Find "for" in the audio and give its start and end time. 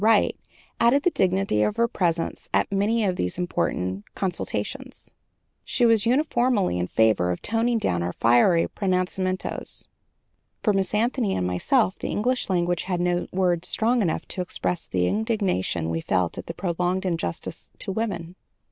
10.63-10.73